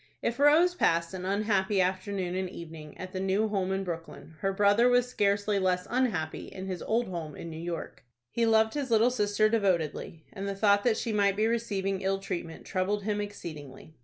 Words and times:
If 0.23 0.39
Rose 0.39 0.73
passed 0.73 1.13
an 1.13 1.25
unhappy 1.25 1.79
afternoon 1.79 2.33
and 2.33 2.49
evening 2.49 2.97
at 2.97 3.11
the 3.13 3.19
new 3.19 3.47
home 3.49 3.71
in 3.71 3.83
Brooklyn, 3.83 4.33
her 4.39 4.51
brother 4.51 4.89
was 4.89 5.07
scarcely 5.07 5.59
less 5.59 5.85
unhappy 5.91 6.47
in 6.47 6.65
his 6.65 6.81
old 6.81 7.05
home 7.09 7.35
in 7.35 7.51
New 7.51 7.59
York. 7.61 8.03
He 8.31 8.47
loved 8.47 8.73
his 8.73 8.89
little 8.89 9.11
sister 9.11 9.47
devotedly, 9.47 10.25
and 10.33 10.47
the 10.49 10.55
thought 10.55 10.83
that 10.85 10.97
she 10.97 11.13
might 11.13 11.35
be 11.35 11.45
receiving 11.45 12.01
ill 12.01 12.17
treatment 12.17 12.65
troubled 12.65 13.03
him 13.03 13.21
exceedingly. 13.21 13.93